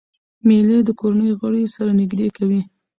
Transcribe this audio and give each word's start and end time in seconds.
مېلې 0.47 0.79
د 0.85 0.89
کورنۍ 0.99 1.31
غړي 1.39 1.63
سره 1.75 1.91
نږدې 1.99 2.27
کوي. 2.37 2.61